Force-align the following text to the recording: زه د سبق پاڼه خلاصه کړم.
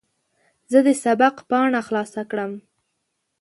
زه 0.71 0.79
د 0.87 0.89
سبق 1.03 1.35
پاڼه 1.49 1.81
خلاصه 1.87 2.21
کړم. 2.31 2.51